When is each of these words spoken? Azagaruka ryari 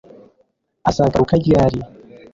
Azagaruka 0.89 1.33
ryari 1.41 1.79